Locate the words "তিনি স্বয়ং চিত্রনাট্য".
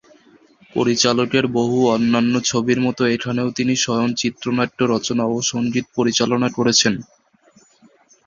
3.57-4.79